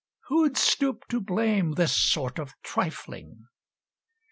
[0.29, 3.45] Who'd stoop to blame This sort of trifling?